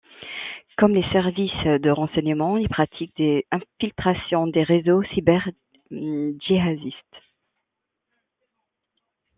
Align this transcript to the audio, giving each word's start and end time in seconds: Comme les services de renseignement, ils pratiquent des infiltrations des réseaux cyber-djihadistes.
Comme 0.79 0.95
les 0.95 1.07
services 1.11 1.51
de 1.63 1.89
renseignement, 1.91 2.57
ils 2.57 2.67
pratiquent 2.67 3.15
des 3.17 3.45
infiltrations 3.51 4.47
des 4.47 4.63
réseaux 4.63 5.03
cyber-djihadistes. 5.13 7.17